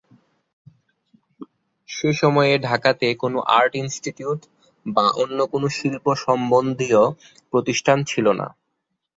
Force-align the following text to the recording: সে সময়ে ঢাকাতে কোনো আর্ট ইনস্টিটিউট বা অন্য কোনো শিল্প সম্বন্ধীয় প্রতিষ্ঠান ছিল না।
সে 1.89 2.09
সময়ে 2.13 2.53
ঢাকাতে 2.59 3.07
কোনো 3.15 3.37
আর্ট 3.57 3.73
ইনস্টিটিউট 3.75 4.39
বা 4.85 5.05
অন্য 5.21 5.39
কোনো 5.47 5.67
শিল্প 5.77 6.05
সম্বন্ধীয় 6.23 7.01
প্রতিষ্ঠান 7.53 7.97
ছিল 8.03 8.25
না। 8.39 8.47